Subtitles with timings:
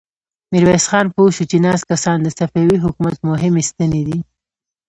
[0.53, 4.19] ميرويس خان پوه شو چې ناست کسان د صفوي حکومت مهمې ستنې دي.